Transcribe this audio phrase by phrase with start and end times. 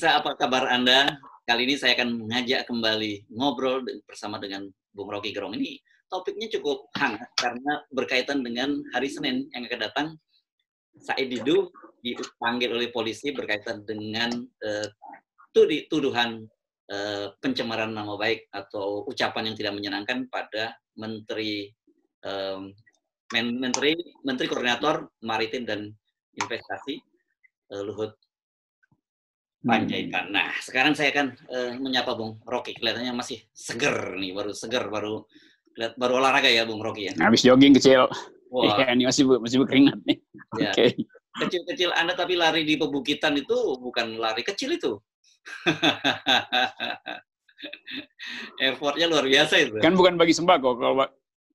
[0.00, 1.12] Pemirsa, apa kabar Anda?
[1.44, 4.64] Kali ini saya akan mengajak kembali ngobrol bersama dengan
[4.96, 5.52] Bung Rocky Gerong.
[5.60, 5.76] Ini
[6.08, 10.06] topiknya cukup hangat karena berkaitan dengan hari Senin yang akan datang.
[11.04, 11.68] Said Didu
[12.00, 14.88] dipanggil oleh polisi berkaitan dengan uh,
[15.92, 16.48] tuduhan
[16.88, 21.76] uh, pencemaran nama baik atau ucapan yang tidak menyenangkan pada Menteri
[22.24, 22.72] um,
[23.36, 25.92] Menteri Menteri Koordinator Maritim dan
[26.40, 26.96] Investasi
[27.76, 28.16] uh, Luhut
[29.60, 30.32] Panjaitan.
[30.32, 32.72] Nah, sekarang saya akan uh, menyapa Bung Rocky.
[32.72, 35.28] Kelihatannya masih seger nih, baru seger, baru
[35.96, 37.12] baru olahraga ya Bung Rocky ya.
[37.20, 38.08] Habis jogging kecil.
[38.50, 38.76] Wah.
[38.82, 40.18] Ya, ini masih masih berkeringat nih.
[40.58, 40.74] Ya.
[40.74, 40.74] Oke.
[40.74, 40.90] Okay.
[41.30, 44.98] Kecil-kecil Anda tapi lari di pebukitan itu bukan lari kecil itu.
[48.66, 49.78] Effortnya luar biasa itu.
[49.78, 51.06] Kan bukan bagi sembako kalau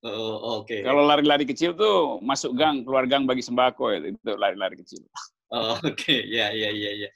[0.06, 0.70] Oh, oke.
[0.70, 0.86] Okay.
[0.86, 5.02] Kalau lari-lari kecil tuh masuk gang, keluar gang bagi sembako itu, itu lari-lari kecil.
[5.56, 6.20] Oh, oke, okay.
[6.28, 7.10] ya, ya, ya, ya.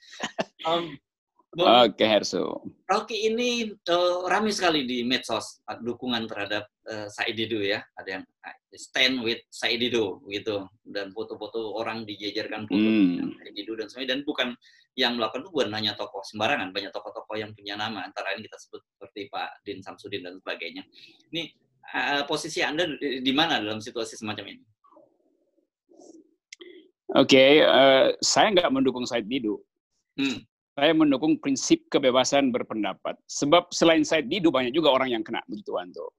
[0.64, 0.96] Um,
[1.50, 2.62] Oke, okay, Herso.
[2.86, 7.82] Rocky ini uh, ramai sekali di medsos dukungan terhadap uh, Said Didu ya.
[7.98, 8.24] Ada yang
[8.78, 13.34] stand with Said Didu gitu dan foto-foto orang dijejerkan foto hmm.
[13.42, 14.48] Said Didu dan sebagainya dan bukan
[14.94, 18.58] yang melakukan itu bukan hanya tokoh sembarangan, banyak tokoh-tokoh yang punya nama antara ini kita
[18.58, 20.86] sebut seperti Pak Din Samsudin dan sebagainya.
[21.34, 21.50] Ini
[21.98, 24.62] uh, posisi Anda di, di mana dalam situasi semacam ini?
[27.18, 29.58] Oke, okay, uh, saya nggak mendukung Said Didu.
[30.14, 30.46] Hmm
[30.80, 33.12] saya mendukung prinsip kebebasan berpendapat.
[33.28, 36.10] Sebab selain Said Didu banyak juga orang yang kena begitu tuh.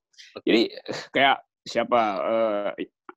[0.46, 0.70] Jadi
[1.16, 2.70] kayak siapa uh,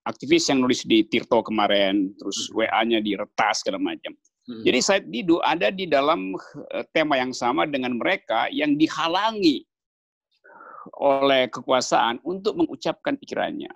[0.09, 2.65] aktivis yang nulis di Tirto kemarin, terus hmm.
[2.65, 4.17] WA-nya diretas segala macam.
[4.49, 4.65] Hmm.
[4.65, 9.69] Jadi Said Didu ada di dalam uh, tema yang sama dengan mereka yang dihalangi
[11.01, 13.73] oleh kekuasaan untuk mengucapkan pikirannya.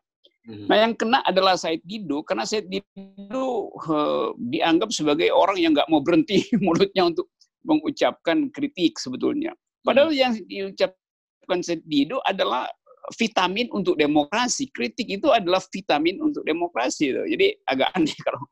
[0.48, 0.64] Hmm.
[0.64, 5.92] Nah yang kena adalah Said Didu karena Said Didu uh, dianggap sebagai orang yang nggak
[5.92, 7.28] mau berhenti mulutnya untuk
[7.68, 9.52] mengucapkan kritik sebetulnya.
[9.84, 10.18] Padahal hmm.
[10.18, 12.64] yang diucapkan Sedido adalah
[13.16, 14.68] vitamin untuk demokrasi.
[14.72, 17.12] Kritik itu adalah vitamin untuk demokrasi.
[17.12, 18.42] Jadi agak aneh kalau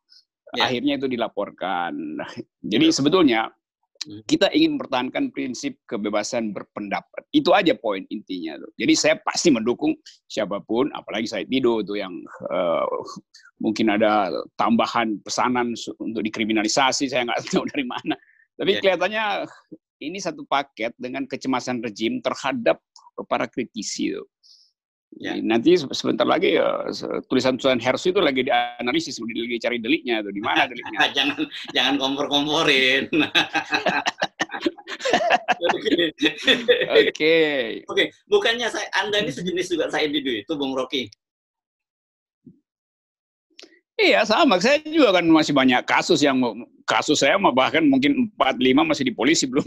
[0.56, 0.69] ya.
[0.69, 2.21] akhirnya itu dilaporkan.
[2.60, 3.66] Jadi sebetulnya hmm.
[4.27, 7.27] Kita ingin mempertahankan prinsip kebebasan berpendapat.
[7.34, 8.55] Itu aja poin intinya.
[8.62, 8.71] Tuh.
[8.78, 9.99] Jadi saya pasti mendukung
[10.31, 12.15] siapa pun, apalagi saya Dido itu yang
[12.50, 12.87] uh,
[13.59, 18.15] mungkin ada tambahan pesanan untuk dikriminalisasi, saya nggak tahu dari mana.
[18.56, 18.81] Tapi ya.
[18.81, 19.25] kelihatannya
[20.00, 22.78] ini satu paket dengan kecemasan rejim terhadap
[23.27, 24.12] para kritisi.
[25.16, 25.32] Ya.
[25.41, 26.93] Nanti sebentar lagi ya,
[27.32, 31.09] tulisan-tulisan Hersu itu lagi dianalisis, lagi cari deliknya tuh di mana deliknya.
[31.16, 31.41] jangan
[31.72, 33.09] jangan kompor-komporin.
[37.00, 37.37] Oke.
[37.88, 41.09] Oke, bukannya saya Anda ini sejenis juga saya di itu Bung Rocky.
[43.97, 46.37] Iya sama, saya juga kan masih banyak kasus yang
[46.84, 49.65] kasus saya bahkan mungkin 4 5 masih di polisi belum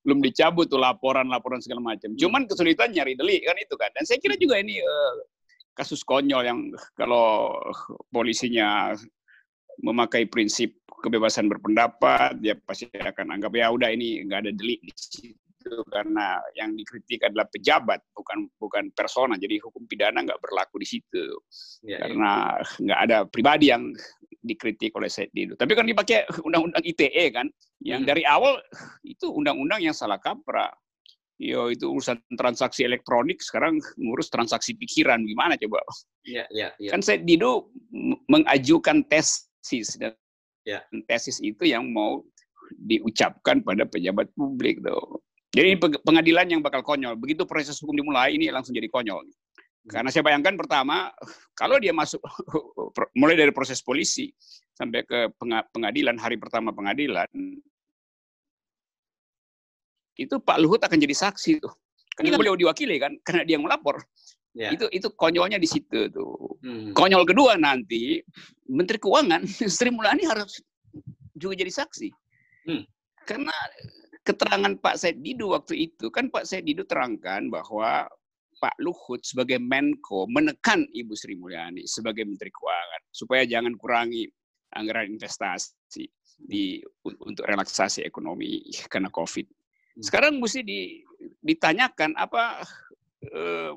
[0.00, 2.16] belum dicabut tuh laporan-laporan segala macam.
[2.16, 3.92] Cuman kesulitan nyari delik kan itu kan.
[3.92, 5.14] Dan saya kira juga ini uh,
[5.76, 7.52] kasus konyol yang kalau
[8.08, 8.96] polisinya
[9.84, 10.72] memakai prinsip
[11.04, 15.82] kebebasan berpendapat, dia pasti akan anggap ya udah ini nggak ada delik di situ itu
[15.90, 21.26] karena yang dikritik adalah pejabat bukan bukan persona jadi hukum pidana nggak berlaku di situ
[21.82, 23.90] ya, karena nggak ada pribadi yang
[24.46, 27.50] dikritik oleh Said Didu tapi kan dipakai undang-undang ITE kan
[27.82, 28.10] yang hmm.
[28.14, 28.62] dari awal
[29.02, 30.70] itu undang-undang yang salah kaprah
[31.36, 35.84] Yo itu urusan transaksi elektronik sekarang ngurus transaksi pikiran gimana coba?
[36.24, 36.96] Ya, ya, ya.
[36.96, 37.68] Kan Said Didu
[38.32, 40.16] mengajukan tesis dan
[40.64, 40.80] ya.
[41.04, 42.24] tesis itu yang mau
[42.72, 45.20] diucapkan pada pejabat publik tuh.
[45.54, 47.14] Jadi pengadilan yang bakal konyol.
[47.16, 49.24] Begitu proses hukum dimulai, ini langsung jadi konyol.
[49.86, 51.14] Karena saya bayangkan pertama,
[51.54, 52.18] kalau dia masuk
[53.20, 54.34] mulai dari proses polisi
[54.74, 55.30] sampai ke
[55.70, 57.30] pengadilan hari pertama pengadilan,
[60.18, 61.72] itu Pak Luhut akan jadi saksi tuh.
[62.16, 64.00] Karena beliau diwakili kan, karena dia yang melapor.
[64.56, 64.72] Ya.
[64.72, 66.56] Itu itu konyolnya di situ tuh.
[66.64, 66.96] Hmm.
[66.96, 68.24] Konyol kedua nanti
[68.72, 69.44] Menteri Keuangan
[69.76, 70.64] Sri Mulyani harus
[71.36, 72.08] juga jadi saksi.
[72.64, 72.82] Hmm.
[73.28, 73.52] Karena
[74.26, 78.10] keterangan Pak Said Didu waktu itu, kan Pak Said Didu terangkan bahwa
[78.56, 84.24] Pak Luhut sebagai Menko menekan Ibu Sri Mulyani sebagai Menteri Keuangan supaya jangan kurangi
[84.72, 86.08] anggaran investasi
[86.40, 89.46] di untuk relaksasi ekonomi karena COVID.
[89.46, 90.02] Hmm.
[90.04, 91.00] Sekarang mesti di,
[91.40, 92.64] ditanyakan apa
[93.32, 93.72] uh,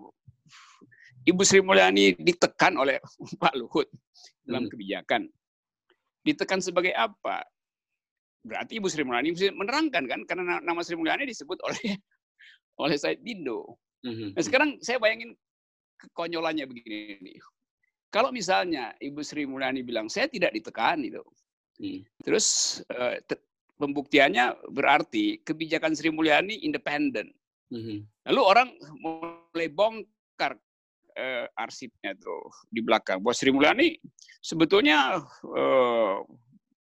[1.28, 3.04] Ibu Sri Mulyani ditekan oleh
[3.44, 3.88] Pak Luhut
[4.48, 4.72] dalam hmm.
[4.72, 5.22] kebijakan.
[6.24, 7.44] Ditekan sebagai apa?
[8.46, 11.96] Berarti Ibu Sri Mulyani menerangkan kan karena nama Sri Mulyani disebut oleh
[12.84, 13.80] oleh Said Dindo.
[14.08, 14.36] Mhm.
[14.36, 15.36] Nah sekarang saya bayangin
[16.00, 17.38] kekonyolannya begini nih.
[18.10, 21.22] Kalau misalnya Ibu Sri Mulyani bilang saya tidak ditekan itu,
[21.78, 22.02] hmm.
[22.26, 23.14] terus uh,
[23.80, 27.32] pembuktiannya berarti kebijakan Sri Mulyani independen.
[27.72, 27.98] Mm-hmm.
[28.30, 28.70] Lalu orang
[29.00, 30.60] mulai bongkar
[31.16, 33.24] uh, arsipnya tuh di belakang.
[33.24, 33.96] Bahwa Sri Mulyani
[34.44, 36.20] sebetulnya uh,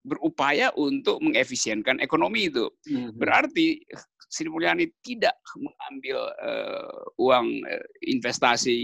[0.06, 2.70] berupaya untuk mengefisienkan ekonomi itu.
[2.86, 3.18] Mm-hmm.
[3.18, 3.82] Berarti
[4.30, 8.78] Sri Mulyani tidak mengambil uh, uang uh, investasi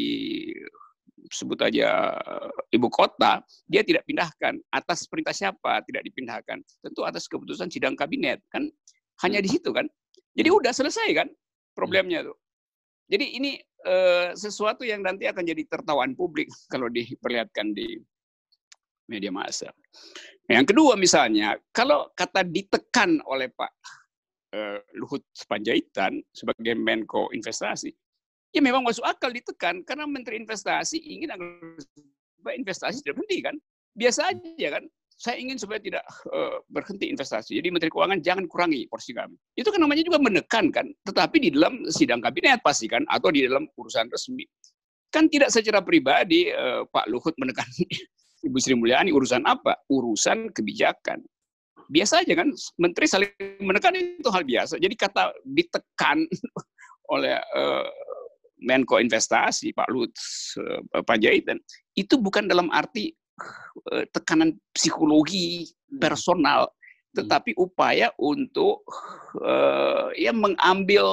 [1.32, 2.18] sebut aja
[2.74, 3.40] ibu kota,
[3.70, 4.58] dia tidak pindahkan.
[4.74, 6.60] Atas perintah siapa tidak dipindahkan?
[6.82, 8.42] Tentu atas keputusan sidang kabinet.
[8.50, 8.68] Kan
[9.24, 9.86] hanya di situ kan.
[10.34, 10.60] Jadi hmm.
[10.60, 11.28] udah selesai kan
[11.78, 12.36] problemnya tuh.
[13.12, 13.52] Jadi ini
[13.86, 18.00] uh, sesuatu yang nanti akan jadi tertawaan publik kalau diperlihatkan di
[19.12, 19.68] media massa.
[20.48, 23.72] Yang kedua misalnya, kalau kata ditekan oleh Pak
[24.56, 27.92] uh, Luhut Panjaitan sebagai Menko Investasi,
[28.56, 31.76] ya memang masuk akal ditekan karena Menteri Investasi ingin agar
[32.50, 33.56] investasi tidak berhenti kan.
[33.94, 34.86] Biasa aja kan.
[35.22, 36.02] Saya ingin supaya tidak
[36.34, 37.54] uh, berhenti investasi.
[37.54, 39.38] Jadi Menteri Keuangan jangan kurangi porsi kami.
[39.54, 40.90] Itu kan namanya juga menekan kan.
[41.06, 44.42] Tetapi di dalam sidang kabinet pasti kan atau di dalam urusan resmi.
[45.14, 47.70] Kan tidak secara pribadi uh, Pak Luhut menekan
[48.42, 49.78] Ibu Sri Mulyani urusan apa?
[49.90, 51.22] Urusan kebijakan
[51.92, 52.48] biasa aja kan
[52.80, 56.24] menteri saling menekan itu hal biasa jadi kata ditekan
[57.14, 57.88] oleh uh,
[58.64, 60.16] Menko Investasi Pak Lut
[60.64, 61.60] uh, Panjaitan
[62.00, 63.12] itu bukan dalam arti
[63.92, 65.68] uh, tekanan psikologi
[66.00, 66.72] personal
[67.12, 68.88] tetapi upaya untuk
[69.44, 71.04] uh, ya mengambil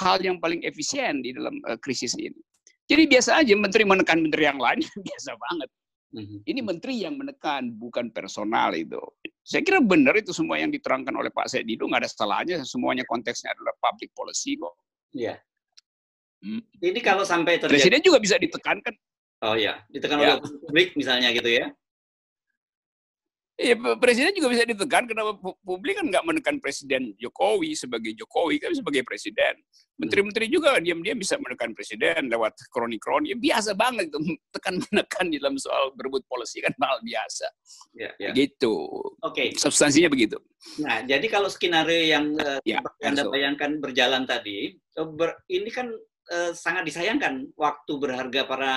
[0.00, 2.40] hal yang paling efisien di dalam uh, krisis ini.
[2.88, 4.80] Jadi biasa aja menteri menekan menteri yang lain
[5.12, 5.68] biasa banget.
[6.12, 6.44] Hmm.
[6.44, 9.00] Ini menteri yang menekan, bukan personal itu.
[9.42, 12.56] Saya kira benar itu semua yang diterangkan oleh Pak Sedido, nggak ada salahnya.
[12.68, 14.76] Semuanya konteksnya adalah public policy kok.
[15.16, 15.40] Iya.
[16.44, 16.60] Hmm.
[16.84, 18.92] Ini kalau sampai terjadi Presiden juga bisa ditekankan.
[19.42, 20.38] Oh ya, ditekan ya.
[20.38, 21.72] oleh publik misalnya gitu ya.
[23.60, 28.72] Iya, presiden juga bisa ditekan kenapa publik kan nggak menekan Presiden Jokowi sebagai Jokowi kan
[28.72, 29.60] sebagai presiden.
[30.00, 33.36] Menteri-menteri juga diam-diam bisa menekan presiden lewat kroni-kroni.
[33.36, 34.18] Ya, biasa banget itu
[34.56, 37.46] tekan menekan di dalam soal berebut polisi kan hal biasa.
[37.92, 38.32] Ya, ya.
[38.32, 38.72] Gitu.
[39.20, 39.20] Oke.
[39.20, 39.48] Okay.
[39.60, 40.40] Substansinya begitu.
[40.80, 45.92] Nah, jadi kalau skenario yang uh, ya, Anda bayangkan berjalan tadi, eh, ber, ini kan
[46.32, 48.74] uh, sangat disayangkan waktu berharga para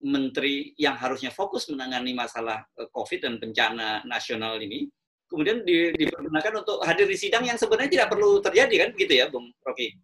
[0.00, 4.88] menteri yang harusnya fokus menangani masalah eh, COVID dan bencana nasional ini,
[5.28, 8.88] kemudian di, dipergunakan untuk hadir di sidang yang sebenarnya tidak perlu terjadi kan?
[8.96, 9.94] Begitu ya, Bung Rocky?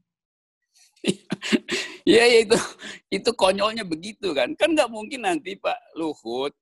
[2.16, 2.58] ya, ya itu
[3.10, 4.52] itu konyolnya begitu kan.
[4.54, 6.54] Kan nggak mungkin nanti Pak Luhut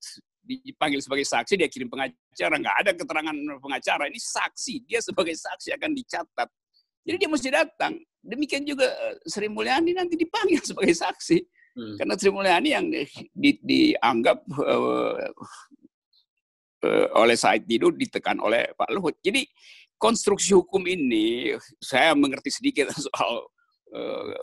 [0.44, 4.04] dipanggil sebagai saksi dia kirim pengacara nggak ada keterangan pengacara.
[4.08, 6.48] Ini saksi dia sebagai saksi akan dicatat.
[7.04, 7.92] Jadi dia mesti datang.
[8.24, 11.36] Demikian juga eh, Sri Mulyani nanti dipanggil sebagai saksi
[11.74, 11.98] Hmm.
[11.98, 13.02] Karena Sri Mulyani yang di,
[13.34, 15.18] di, dianggap uh,
[16.86, 19.18] uh, oleh Said Didu ditekan oleh Pak Luhut.
[19.18, 19.42] Jadi
[19.98, 23.50] konstruksi hukum ini saya mengerti sedikit soal
[23.90, 24.34] uh,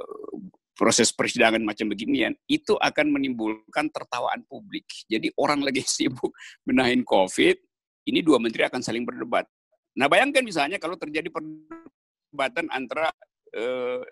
[0.75, 4.87] proses persidangan macam beginian itu akan menimbulkan tertawaan publik.
[5.07, 6.35] Jadi orang lagi sibuk
[6.67, 7.55] menahin COVID,
[8.11, 9.47] ini dua menteri akan saling berdebat.
[9.95, 13.07] Nah bayangkan misalnya kalau terjadi perdebatan antara
[13.55, 14.03] uh,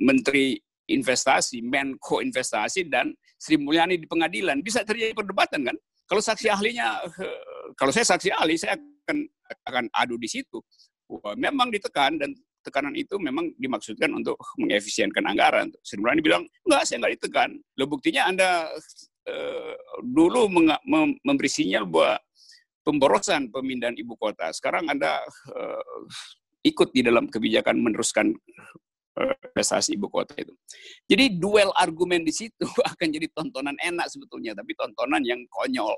[0.00, 0.60] menteri
[0.92, 5.76] investasi, Menko investasi dan Sri Mulyani di pengadilan bisa terjadi perdebatan kan?
[6.06, 7.40] Kalau saksi ahlinya, eh,
[7.74, 9.18] kalau saya saksi ahli, saya akan
[9.66, 10.60] akan adu di situ.
[11.08, 15.68] Wah, memang ditekan dan tekanan itu memang dimaksudkan untuk mengefisienkan anggaran.
[15.82, 17.50] Sri Mulyani bilang, enggak, saya enggak ditekan.
[17.76, 18.70] Lo buktinya Anda
[19.26, 20.46] uh, dulu
[21.26, 22.22] memberi sinyal bahwa
[22.86, 24.50] pemborosan pemindahan ibu kota.
[24.54, 25.18] Sekarang Anda
[25.50, 26.02] uh,
[26.62, 28.30] ikut di dalam kebijakan meneruskan
[29.52, 30.56] prestasi ibu kota itu.
[31.04, 35.96] Jadi duel argumen di situ akan jadi tontonan enak sebetulnya, tapi tontonan yang konyol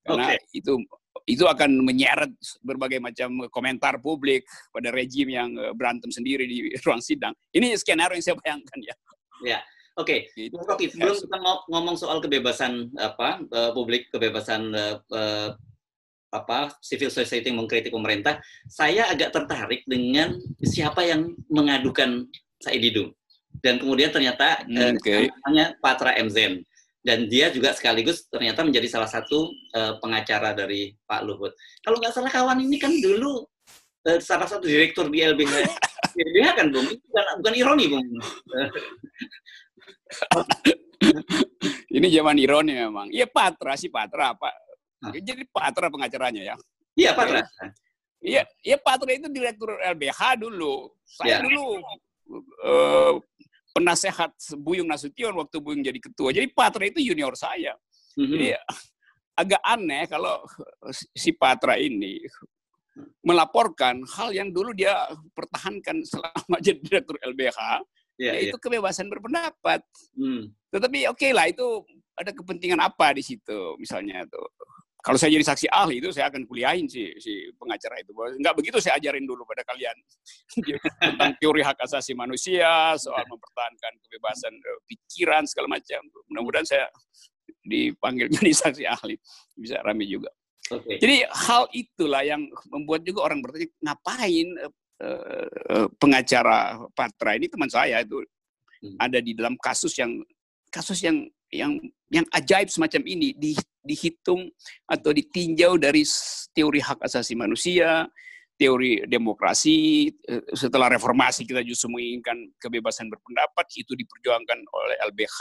[0.00, 0.40] karena okay.
[0.56, 0.80] itu
[1.28, 2.32] itu akan menyeret
[2.64, 7.36] berbagai macam komentar publik pada rejim yang eh, berantem sendiri di ruang sidang.
[7.52, 8.94] Ini skenario yang saya bayangkan ya.
[9.44, 9.60] Ya.
[9.98, 10.48] Oke, okay.
[10.54, 11.36] Oke, sebelum kita
[11.68, 15.50] ngomong soal kebebasan apa uh, publik, kebebasan uh, uh,
[16.30, 18.38] apa civil society mengkritik pemerintah,
[18.70, 22.24] saya agak tertarik dengan siapa yang mengadukan
[22.60, 23.12] Said Didu.
[23.50, 25.26] Dan kemudian ternyata hmm, okay.
[25.26, 26.62] eh, namanya Patra MZen.
[27.00, 31.56] Dan dia juga sekaligus ternyata menjadi salah satu eh, pengacara dari Pak Luhut.
[31.82, 33.42] Kalau nggak salah kawan ini kan dulu
[34.06, 35.66] eh, salah satu direktur di LBH.
[36.14, 36.86] LBH kan, Bung?
[36.86, 38.04] Bukan, bukan ironi, Bung.
[41.96, 43.08] ini zaman ironi memang.
[43.08, 44.54] Iya Patra sih Patra, Pak.
[45.16, 46.54] Jadi Patra pengacaranya ya.
[46.92, 47.40] Iya Patra.
[48.20, 50.92] Iya, iya Patra itu direktur LBH dulu.
[51.08, 51.48] Saya ya.
[51.48, 51.80] dulu
[52.64, 53.16] uh,
[53.70, 56.34] penasehat Buyung Nasution waktu Buyung jadi ketua.
[56.34, 57.76] Jadi Patra itu junior saya.
[58.18, 58.32] Mm-hmm.
[58.34, 58.48] Jadi
[59.38, 60.42] agak aneh kalau
[60.92, 62.20] si Patra ini
[63.24, 64.92] melaporkan hal yang dulu dia
[65.32, 67.58] pertahankan selama jadi direktur LBH,
[68.20, 68.62] yeah, yaitu yeah.
[68.62, 69.80] kebebasan berpendapat.
[70.16, 70.52] Hmm.
[70.68, 71.84] Tetapi oke okay lah itu
[72.18, 74.44] ada kepentingan apa di situ misalnya tuh.
[75.00, 78.12] Kalau saya jadi saksi ahli itu saya akan kuliahin si si pengacara itu.
[78.12, 79.96] Enggak begitu saya ajarin dulu pada kalian
[81.08, 86.00] tentang teori hak asasi manusia, soal mempertahankan kebebasan eh, pikiran segala macam.
[86.28, 86.84] Mudah-mudahan saya
[87.64, 89.16] dipanggil jadi saksi ahli
[89.56, 90.28] bisa rame juga.
[90.70, 91.02] Okay.
[91.02, 94.48] Jadi hal itulah yang membuat juga orang bertanya ngapain
[95.02, 98.22] uh, pengacara Patra ini teman saya itu
[98.84, 98.96] hmm.
[99.02, 100.22] ada di dalam kasus yang
[100.70, 101.74] kasus yang yang
[102.14, 104.48] yang ajaib semacam ini di, dihitung
[104.86, 106.04] atau ditinjau dari
[106.52, 108.04] teori hak asasi manusia,
[108.60, 110.08] teori demokrasi
[110.52, 115.40] setelah reformasi kita justru menginginkan kebebasan berpendapat itu diperjuangkan oleh LBH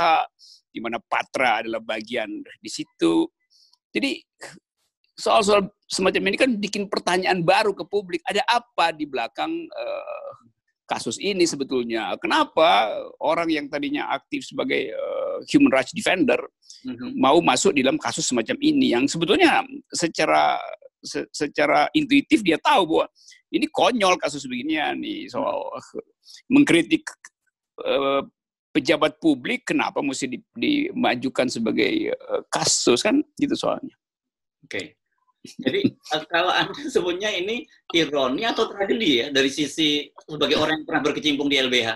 [0.71, 2.29] di mana Patra adalah bagian
[2.63, 3.27] di situ.
[3.91, 4.23] Jadi
[5.19, 8.23] soal-soal semacam ini kan bikin pertanyaan baru ke publik.
[8.23, 10.31] Ada apa di belakang uh,
[10.89, 12.17] kasus ini sebetulnya?
[12.17, 12.89] Kenapa
[13.21, 16.41] orang yang tadinya aktif sebagai uh, human rights defender
[16.83, 17.13] mm-hmm.
[17.13, 19.61] mau masuk di dalam kasus semacam ini yang sebetulnya
[19.93, 20.57] secara
[21.05, 23.05] se- secara intuitif dia tahu bahwa
[23.53, 25.69] ini konyol kasus beginian nih soal
[26.49, 27.05] mengkritik
[27.85, 28.25] uh,
[28.73, 32.13] pejabat publik kenapa mesti dimajukan sebagai
[32.49, 33.93] kasus kan gitu soalnya.
[34.65, 34.69] Oke.
[34.69, 34.98] Okay.
[35.39, 37.63] Jadi eh, kalau Anda sebutnya ini
[37.95, 41.89] ironi atau tragedi ya dari sisi sebagai orang yang pernah berkecimpung di LBH?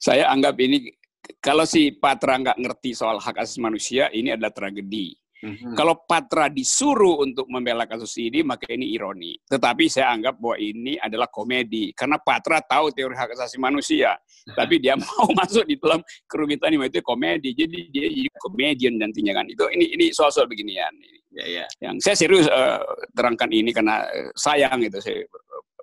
[0.00, 0.92] Saya anggap ini
[1.40, 5.16] kalau si Patra nggak ngerti soal hak asasi manusia, ini adalah tragedi.
[5.44, 5.76] Mm-hmm.
[5.76, 9.36] Kalau Patra disuruh untuk membela kasus ini, maka ini ironi.
[9.44, 11.92] Tetapi saya anggap bahwa ini adalah komedi.
[11.92, 14.16] Karena Patra tahu teori hak asasi manusia.
[14.56, 17.52] tapi dia mau masuk di dalam kerumitan ini, itu komedi.
[17.52, 19.46] Jadi dia jadi komedian nantinya kan.
[19.48, 20.92] Itu ini ini soal-soal beginian.
[21.34, 21.64] Ya, ya.
[21.82, 22.78] Yang saya serius uh,
[23.10, 25.26] terangkan ini karena uh, sayang itu saya.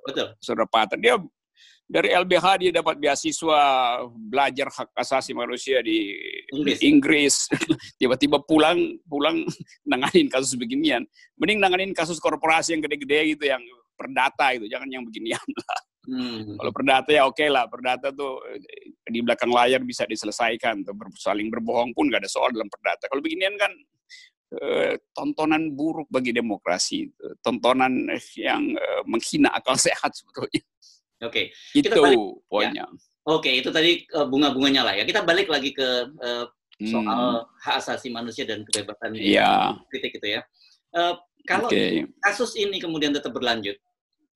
[0.07, 0.27] Betul.
[0.39, 0.95] Saudara Patra.
[0.95, 1.19] Dia
[1.91, 3.59] dari LBH dia dapat beasiswa
[4.15, 6.15] belajar hak asasi manusia di
[6.55, 6.79] Inggris.
[6.79, 7.35] Inggris.
[7.99, 9.43] Tiba-tiba pulang pulang
[9.91, 11.03] nanganin kasus beginian.
[11.35, 13.61] Mending nanganin kasus korporasi yang gede-gede gitu yang
[13.99, 15.81] perdata itu, jangan yang beginian lah.
[16.01, 16.57] Hmm.
[16.57, 18.41] Kalau perdata ya oke okay lah, perdata tuh
[19.05, 23.05] di belakang layar bisa diselesaikan, tuh saling berbohong pun gak ada soal dalam perdata.
[23.05, 23.90] Kalau beginian kan eh,
[25.15, 27.07] tontonan buruk bagi demokrasi,
[27.39, 30.63] tontonan yang eh, menghina akal sehat sebetulnya.
[31.21, 31.53] Oke.
[31.53, 31.77] Okay.
[31.77, 32.49] Itu balik, ya.
[32.49, 32.85] poinnya.
[32.85, 32.85] Ya.
[33.21, 35.05] Oke, okay, itu tadi uh, bunga-bunganya lah ya.
[35.05, 36.49] Kita balik lagi ke uh,
[36.81, 37.61] soal hmm.
[37.61, 39.77] hak asasi manusia dan kebebasan yeah.
[39.93, 40.41] kritik itu ya.
[40.89, 41.13] Uh,
[41.45, 42.09] kalau okay.
[42.17, 43.77] kasus ini kemudian tetap berlanjut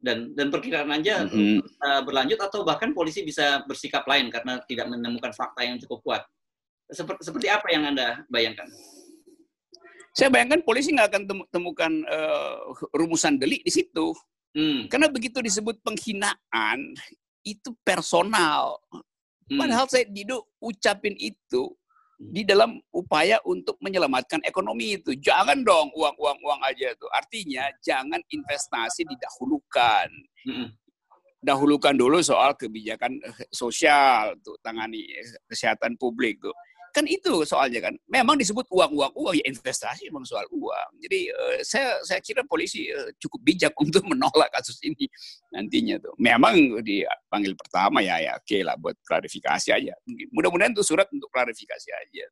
[0.05, 1.81] dan dan perkiraan aja mm-hmm.
[1.81, 6.23] uh, berlanjut atau bahkan polisi bisa bersikap lain karena tidak menemukan fakta yang cukup kuat.
[6.85, 8.69] Seperti, seperti apa yang anda bayangkan?
[10.15, 14.15] Saya bayangkan polisi nggak akan temukan uh, rumusan delik di situ.
[14.55, 14.87] Hmm.
[14.87, 16.95] Karena begitu disebut penghinaan,
[17.43, 18.79] itu personal.
[19.51, 19.59] Hmm.
[19.59, 21.75] Padahal saya Dido ucapin itu
[22.15, 25.19] di dalam upaya untuk menyelamatkan ekonomi itu.
[25.19, 27.07] Jangan dong uang-uang-uang aja itu.
[27.11, 30.07] Artinya jangan investasi didahulukan.
[30.47, 30.71] Hmm.
[31.43, 36.55] Dahulukan dulu soal kebijakan eh, sosial untuk tangani eh, kesehatan publik tuh
[36.95, 37.93] kan itu soalnya kan.
[38.07, 40.89] Memang disebut uang-uang uang ya investasi memang soal uang.
[41.03, 45.03] Jadi uh, saya saya kira polisi uh, cukup bijak untuk menolak kasus ini
[45.51, 46.15] nantinya tuh.
[46.15, 49.93] Memang dipanggil pertama ya ya oke okay lah buat klarifikasi aja.
[50.31, 52.25] Mudah-mudahan itu surat untuk klarifikasi aja.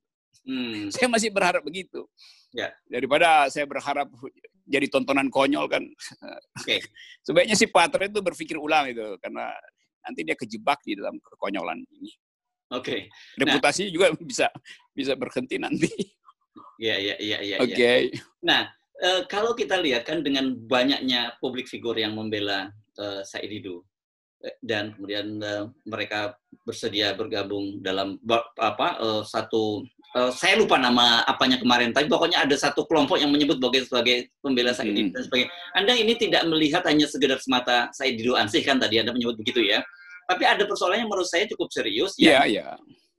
[0.43, 0.91] Hmm.
[0.91, 2.07] Saya masih berharap begitu.
[2.55, 2.71] Ya.
[2.87, 4.07] Daripada saya berharap
[4.63, 5.83] jadi tontonan konyol kan.
[6.63, 6.79] Okay.
[7.27, 9.51] Sebaiknya si Patra itu berpikir ulang itu karena
[10.03, 12.11] nanti dia kejebak di dalam kekonyolan ini.
[12.73, 12.85] Oke.
[12.85, 12.99] Okay.
[13.37, 14.47] Reputasi nah, juga bisa
[14.93, 15.89] bisa berhenti nanti.
[16.81, 17.55] Iya iya iya iya.
[17.61, 17.73] Oke.
[17.77, 17.99] Okay.
[18.09, 18.21] Ya.
[18.41, 18.61] Nah
[18.97, 23.85] e, kalau kita lihat kan dengan banyaknya publik figur yang membela e, Said Didu
[24.41, 25.53] e, dan kemudian e,
[25.85, 26.33] mereka
[26.65, 28.17] bersedia bergabung dalam
[28.57, 29.85] apa e, satu
[30.17, 34.17] e, saya lupa nama apanya kemarin tapi pokoknya ada satu kelompok yang menyebut sebagai sebagai
[34.41, 35.13] pembela Said Didu hmm.
[35.13, 35.51] dan sebagainya.
[35.77, 39.61] Anda ini tidak melihat hanya sekedar semata Said Didu ansih kan tadi Anda menyebut begitu
[39.61, 39.85] ya
[40.29, 42.73] tapi ada persoalan yang menurut saya cukup serius ya, yeah, yeah.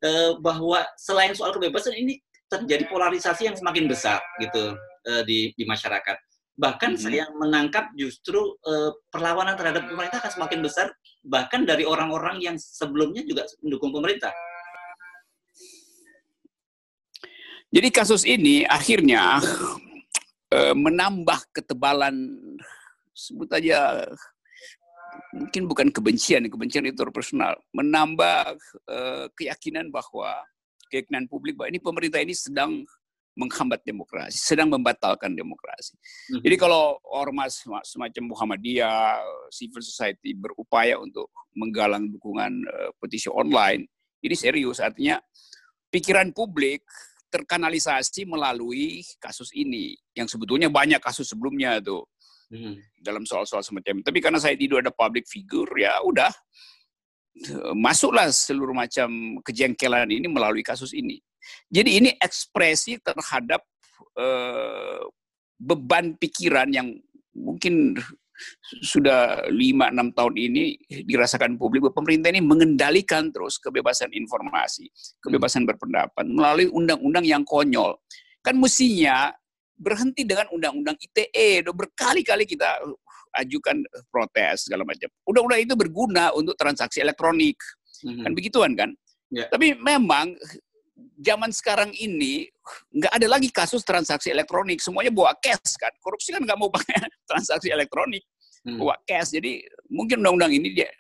[0.05, 4.77] Uh, bahwa selain soal kebebasan ini terjadi polarisasi yang semakin besar gitu
[5.09, 6.17] uh, di di masyarakat.
[6.55, 7.05] Bahkan mm -hmm.
[7.11, 10.87] saya menangkap justru uh, perlawanan terhadap pemerintah akan semakin besar
[11.25, 14.31] bahkan dari orang-orang yang sebelumnya juga mendukung pemerintah.
[17.75, 19.43] Jadi kasus ini akhirnya
[20.55, 22.15] uh, menambah ketebalan
[23.11, 24.07] sebut aja
[25.35, 28.55] mungkin bukan kebencian, kebencian itu personal, menambah
[28.87, 30.39] uh, keyakinan bahwa
[30.91, 32.87] keyakinan publik bahwa ini pemerintah ini sedang
[33.35, 35.99] menghambat demokrasi, sedang membatalkan demokrasi.
[36.31, 36.39] Hmm.
[36.39, 39.19] Jadi kalau ormas semacam Muhammadiyah,
[39.51, 43.91] civil society berupaya untuk menggalang dukungan uh, petisi online,
[44.23, 45.19] ini serius artinya
[45.91, 46.87] pikiran publik
[47.35, 52.07] terkanalisasi melalui kasus ini yang sebetulnya banyak kasus sebelumnya tuh
[52.55, 53.03] hmm.
[53.03, 54.07] dalam soal-soal semacam itu.
[54.07, 56.31] Tapi karena saya tidak ada public figure ya udah
[57.75, 61.19] masuklah seluruh macam kejengkelan ini melalui kasus ini.
[61.69, 63.61] Jadi ini ekspresi terhadap
[64.17, 65.03] uh,
[65.59, 66.95] beban pikiran yang
[67.35, 67.99] mungkin
[68.83, 74.91] sudah lima enam tahun ini dirasakan publik bahwa pemerintah ini mengendalikan terus kebebasan informasi,
[75.23, 77.95] kebebasan berpendapat melalui undang-undang yang konyol.
[78.43, 79.31] Kan mestinya
[79.75, 81.67] berhenti dengan undang-undang ITE.
[81.67, 82.79] Berkali-kali kita
[83.43, 85.11] ajukan protes segala macam.
[85.27, 87.59] Undang-undang itu berguna untuk transaksi elektronik.
[88.07, 88.23] Mm-hmm.
[88.23, 88.91] Kan begituan kan?
[89.35, 89.51] Yeah.
[89.51, 90.39] Tapi memang
[91.19, 92.47] zaman sekarang ini
[92.95, 95.91] nggak ada lagi kasus transaksi elektronik, semuanya bawa cash kan.
[95.99, 98.23] Korupsi kan nggak mau pakai transaksi elektronik,
[98.67, 98.79] hmm.
[98.79, 99.35] bawa cash.
[99.35, 100.91] Jadi mungkin undang-undang ini dia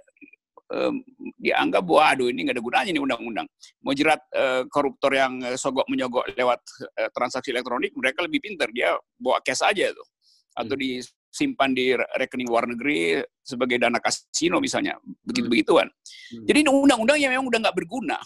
[0.70, 1.04] um,
[1.36, 3.46] dianggap waduh ini nggak ada gunanya nih undang-undang.
[3.84, 6.60] Mau jerat uh, koruptor yang sogok menyogok lewat
[7.00, 10.08] uh, transaksi elektronik, mereka lebih pintar dia bawa cash aja tuh,
[10.54, 10.82] atau hmm.
[10.82, 10.90] di
[11.34, 14.94] simpan di rekening luar negeri sebagai dana kasino misalnya
[15.26, 16.46] begitu begituan hmm.
[16.46, 18.16] jadi undang-undang yang memang udah nggak berguna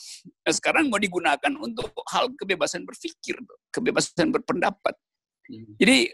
[0.45, 3.41] nah, sekarang mau digunakan untuk hal kebebasan berpikir
[3.73, 4.93] kebebasan berpendapat
[5.49, 5.81] hmm.
[5.81, 6.13] jadi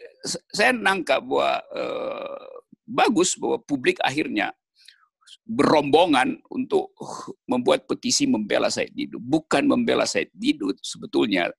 [0.55, 2.47] saya nangkap bahwa eh,
[2.87, 4.55] bagus bahwa publik akhirnya
[5.43, 6.95] berombongan untuk
[7.51, 11.51] membuat petisi membela Said Didu bukan membela Said Didu sebetulnya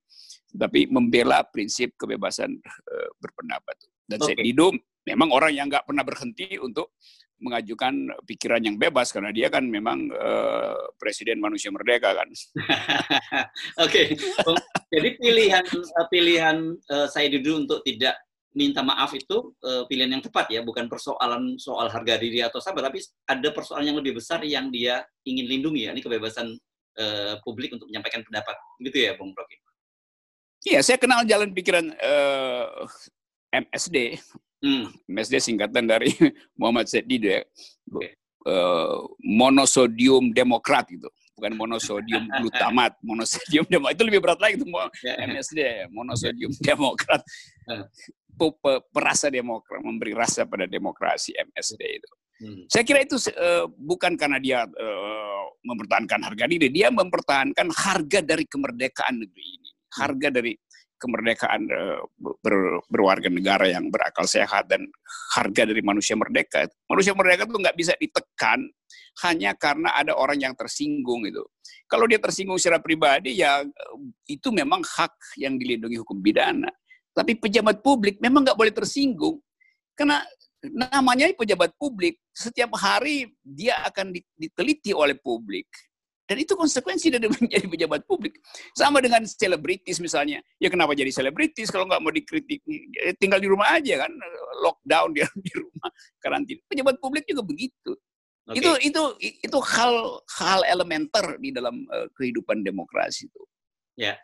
[0.56, 3.76] tapi membela prinsip kebebasan uh, berpendapat
[4.08, 4.34] dan okay.
[4.34, 4.72] Said Didu
[5.06, 6.98] memang orang yang nggak pernah berhenti untuk
[7.36, 12.30] mengajukan pikiran yang bebas karena dia kan memang uh, presiden manusia merdeka kan.
[13.86, 14.56] Oke, okay.
[14.88, 16.58] jadi pilihan eh, pilihan
[16.90, 18.16] uh, saya dulu untuk tidak
[18.56, 22.88] minta maaf itu uh, pilihan yang tepat ya, bukan persoalan soal harga diri atau sabar,
[22.88, 26.56] tapi ada persoalan yang lebih besar yang dia ingin lindungi ya, ini kebebasan
[26.98, 29.60] uh, publik untuk menyampaikan pendapat, gitu ya, Bung Rocky.
[30.66, 32.88] Iya, saya kenal jalan pikiran uh,
[33.54, 34.18] MSD
[34.66, 34.90] Hmm.
[35.06, 36.10] MSD singkatan dari
[36.60, 37.46] Muhammad Said Didu ya.
[37.94, 38.18] Okay.
[38.46, 42.96] Uh, monosodium demokrat gitu bukan monosodium glutamat.
[43.04, 44.66] Monosodium demokrat itu lebih berat lagi itu
[45.04, 45.28] yeah.
[45.28, 45.86] MSD ya.
[45.92, 47.22] Monosodium demokrat.
[48.92, 52.12] Perasa demokrat memberi rasa pada demokrasi MSD itu.
[52.36, 52.68] Hmm.
[52.68, 56.68] saya kira itu uh, bukan karena dia uh, mempertahankan harga diri.
[56.68, 59.70] Dia mempertahankan harga dari kemerdekaan negeri ini.
[59.96, 60.52] Harga dari
[60.96, 64.88] kemerdekaan uh, ber, berwarga negara yang berakal sehat dan
[65.36, 66.66] harga dari manusia merdeka.
[66.88, 68.64] Manusia merdeka itu nggak bisa ditekan
[69.28, 71.44] hanya karena ada orang yang tersinggung itu.
[71.86, 73.62] Kalau dia tersinggung secara pribadi ya
[74.26, 76.72] itu memang hak yang dilindungi hukum pidana.
[77.16, 79.40] Tapi pejabat publik memang nggak boleh tersinggung
[79.96, 80.20] karena
[80.92, 85.70] namanya pejabat publik setiap hari dia akan diteliti oleh publik
[86.26, 88.42] dan itu konsekuensi dari menjadi pejabat publik.
[88.74, 90.42] Sama dengan selebritis misalnya.
[90.58, 92.66] Ya kenapa jadi selebritis kalau nggak mau dikritik?
[92.66, 94.12] Ya tinggal di rumah aja kan.
[94.66, 96.62] Lockdown dia di rumah, karantina.
[96.66, 97.94] Pejabat publik juga begitu.
[98.46, 98.62] Okay.
[98.62, 99.02] Itu itu
[99.42, 103.42] itu hal hal elementer di dalam uh, kehidupan demokrasi itu.
[103.98, 104.18] Ya.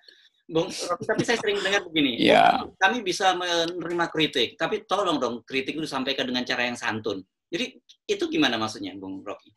[0.51, 0.67] Bung,
[1.07, 2.67] tapi saya sering dengar begini, ya.
[2.75, 7.23] kami bisa menerima kritik, tapi tolong dong kritik itu disampaikan dengan cara yang santun.
[7.47, 9.55] Jadi itu gimana maksudnya, Bung Rocky?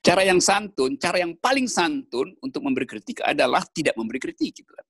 [0.00, 4.72] Cara yang santun, cara yang paling santun untuk memberi kritik adalah tidak memberi kritik gitu
[4.72, 4.86] kan.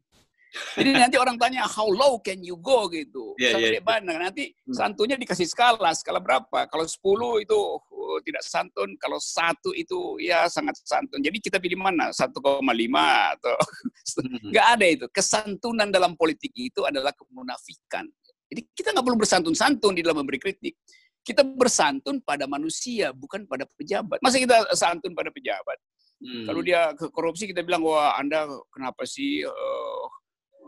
[0.51, 3.39] Jadi nanti orang tanya how low can you go gitu.
[3.39, 4.13] Yeah, Sampai yeah, mana?
[4.19, 4.75] Nanti hmm.
[4.75, 6.67] santunnya dikasih skala, skala berapa?
[6.67, 11.23] Kalau 10 itu oh, tidak santun, kalau satu itu ya sangat santun.
[11.23, 12.11] Jadi kita pilih mana?
[12.11, 13.57] 1,5 atau
[14.27, 14.51] hmm.
[14.51, 15.07] nggak ada itu.
[15.15, 18.11] Kesantunan dalam politik itu adalah kemunafikan.
[18.51, 20.75] Jadi kita nggak perlu bersantun-santun di dalam memberi kritik.
[21.21, 24.19] Kita bersantun pada manusia, bukan pada pejabat.
[24.25, 25.77] Masa kita santun pada pejabat?
[26.21, 26.45] Hmm.
[26.49, 30.05] Kalau dia korupsi, kita bilang, wah Anda kenapa sih uh,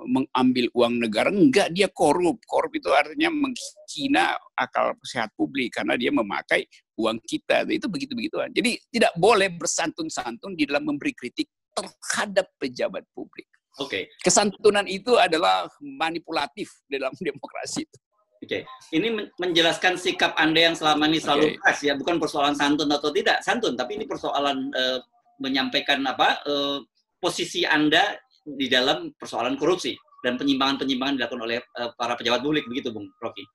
[0.09, 1.29] mengambil uang negara?
[1.29, 2.41] Enggak, dia korup.
[2.49, 6.65] Korup itu artinya menghina akal sehat publik karena dia memakai
[6.97, 7.69] uang kita.
[7.69, 8.53] Itu begitu-begituan.
[8.53, 13.49] Jadi tidak boleh bersantun-santun di dalam memberi kritik terhadap pejabat publik.
[13.81, 13.89] Oke.
[13.89, 14.05] Okay.
[14.21, 17.99] Kesantunan itu adalah manipulatif dalam demokrasi itu.
[18.43, 18.99] Oke, okay.
[18.99, 21.57] ini menjelaskan sikap Anda yang selama ini selalu okay.
[21.63, 24.99] keras ya, bukan persoalan santun atau tidak santun, tapi ini persoalan uh,
[25.39, 26.83] menyampaikan apa uh,
[27.23, 29.95] posisi Anda di dalam persoalan korupsi
[30.27, 33.47] dan penyimpangan-penyimpangan dilakukan oleh uh, para pejabat publik begitu, Bung Rocky.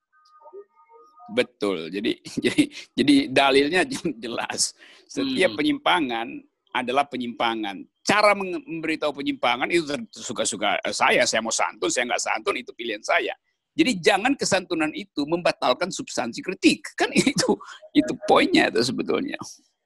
[1.35, 1.91] Betul.
[1.91, 2.63] Jadi jadi
[2.95, 3.81] jadi dalilnya
[4.23, 4.71] jelas.
[5.03, 5.59] Setiap hmm.
[5.59, 6.27] penyimpangan
[6.71, 7.83] adalah penyimpangan.
[8.07, 9.83] Cara memberitahu penyimpangan itu
[10.15, 11.27] suka-suka saya.
[11.27, 13.35] Saya mau santun, saya nggak santun, itu pilihan saya.
[13.77, 16.81] Jadi jangan kesantunan itu membatalkan substansi kritik.
[16.97, 17.53] Kan itu
[17.93, 19.37] itu poinnya itu sebetulnya.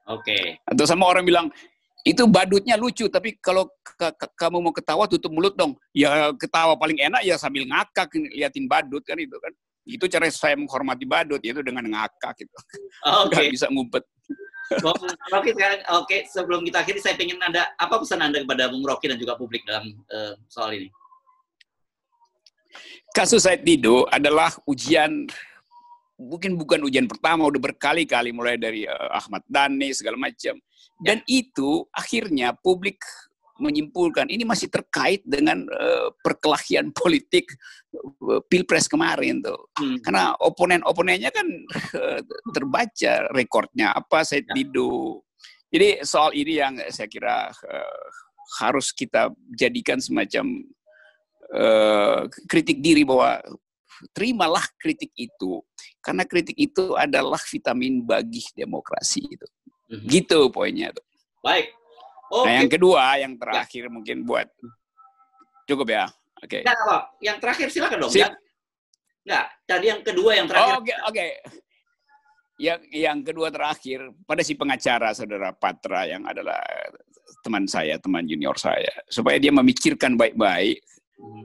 [0.08, 0.32] Oke.
[0.32, 0.44] Okay.
[0.64, 1.46] Atau sama orang bilang,
[2.02, 3.68] itu badutnya lucu, tapi kalau
[4.34, 5.76] kamu mau ketawa tutup mulut dong.
[5.92, 9.52] Ya ketawa paling enak ya sambil ngakak liatin badut kan itu kan.
[9.84, 12.58] Itu cara saya menghormati badut, yaitu dengan ngakak gitu.
[13.04, 13.36] Oh, Oke.
[13.36, 13.46] Okay.
[13.52, 14.02] bisa ngumpet.
[14.80, 14.96] Bung
[15.28, 18.86] Rocky sekarang oke okay, sebelum kita akhiri saya ingin ada apa pesan anda kepada Bung
[18.86, 20.88] Rocky dan juga publik dalam uh, soal ini?
[23.12, 25.28] Kasus Said Dido adalah ujian
[26.22, 30.54] mungkin bukan ujian pertama, udah berkali-kali mulai dari uh, Ahmad Dhani segala macam.
[31.02, 31.42] Dan ya.
[31.42, 33.02] itu akhirnya publik
[33.62, 37.50] menyimpulkan ini masih terkait dengan uh, perkelahian politik
[38.26, 39.58] uh, pilpres kemarin tuh.
[39.78, 39.98] Hmm.
[40.02, 41.46] Karena oponen-oponennya kan
[41.98, 42.20] uh,
[42.54, 44.54] terbaca rekornya apa saya ya.
[44.54, 45.26] Dido.
[45.72, 48.04] Jadi soal ini yang saya kira uh,
[48.60, 50.68] harus kita jadikan semacam
[51.52, 53.38] uh, kritik diri bahwa
[54.10, 55.62] terimalah kritik itu
[56.02, 59.46] karena kritik itu adalah vitamin bagi demokrasi itu.
[59.92, 60.08] Mm-hmm.
[60.08, 61.04] Gitu poinnya tuh.
[61.44, 61.70] Baik.
[62.32, 62.48] Okay.
[62.48, 63.90] Nah, yang kedua, yang terakhir ya.
[63.92, 64.48] mungkin buat
[65.68, 66.04] cukup ya.
[66.42, 66.60] Oke.
[66.60, 66.62] Okay.
[66.64, 68.12] Nah, Yang terakhir silakan dong.
[68.12, 68.30] Sip.
[69.22, 70.74] Enggak, tadi yang kedua yang terakhir.
[70.74, 70.90] Oke, oh, oke.
[70.90, 71.30] Okay, okay.
[72.58, 76.62] Yang yang kedua terakhir pada si pengacara saudara Patra yang adalah
[77.42, 80.82] teman saya, teman junior saya, supaya dia memikirkan baik-baik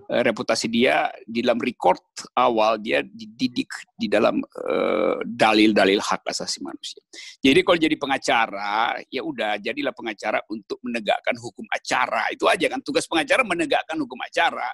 [0.07, 2.01] reputasi dia di dalam record
[2.33, 7.03] awal dia dididik di dalam eh, dalil-dalil hak asasi manusia.
[7.37, 12.81] Jadi kalau jadi pengacara ya udah jadilah pengacara untuk menegakkan hukum acara itu aja kan
[12.81, 14.67] tugas pengacara menegakkan hukum acara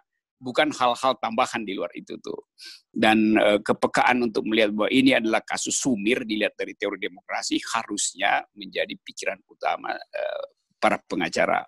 [0.44, 2.52] bukan hal-hal tambahan di luar itu tuh.
[2.92, 8.44] Dan uh, kepekaan untuk melihat bahwa ini adalah kasus sumir dilihat dari teori demokrasi harusnya
[8.60, 11.64] menjadi pikiran utama uh, para pengacara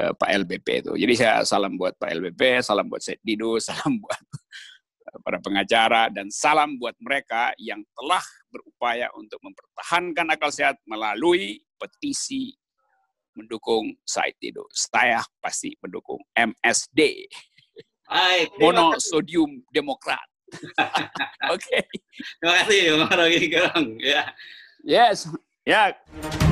[0.00, 0.92] uh, Pak LBP itu.
[0.98, 4.22] Jadi saya salam buat Pak LBP, salam buat Syed Dido, salam buat
[5.10, 11.62] uh, para pengacara, dan salam buat mereka yang telah berupaya untuk mempertahankan akal sehat melalui
[11.78, 12.54] petisi
[13.34, 14.70] mendukung Said Dido.
[14.70, 17.26] Saya pasti mendukung MSD.
[18.06, 20.24] Hai, Monosodium Demokrat.
[21.50, 21.58] Oke.
[21.58, 21.82] okay.
[22.38, 23.88] Terima kasih, Bang Rogi Gerong.
[23.98, 24.30] Ya.
[24.86, 25.26] Yes.
[25.66, 25.90] Ya.
[25.90, 26.43] Yeah.